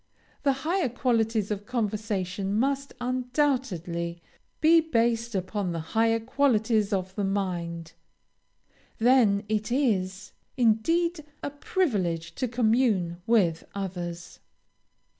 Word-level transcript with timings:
The 0.41 0.53
higher 0.65 0.89
qualities 0.89 1.51
of 1.51 1.67
conversation 1.67 2.55
must 2.57 2.93
undoubtedly 2.99 4.19
be 4.59 4.81
based 4.81 5.35
upon 5.35 5.73
the 5.73 5.79
higher 5.93 6.19
qualities 6.19 6.91
of 6.91 7.13
the 7.13 7.23
mind; 7.23 7.93
then 8.97 9.43
it 9.47 9.71
is, 9.71 10.31
indeed, 10.57 11.23
a 11.43 11.51
privilege 11.51 12.33
to 12.33 12.47
commune 12.47 13.17
with 13.27 13.63
others. 13.75 14.39